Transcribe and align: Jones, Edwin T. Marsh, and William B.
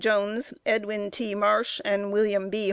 Jones, 0.01 0.51
Edwin 0.65 1.11
T. 1.11 1.35
Marsh, 1.35 1.79
and 1.85 2.11
William 2.11 2.49
B. 2.49 2.59